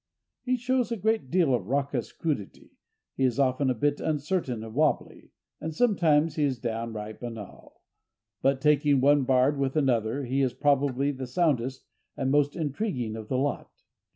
[0.41, 2.71] He shows a great deal of raucous crudity,
[3.13, 8.99] he is often a bit uncertain and wobbly, and sometimes he is downright banal—but, taking
[8.99, 11.85] one bard with another, he is probably the soundest
[12.17, 13.83] and most intriguing of the lot.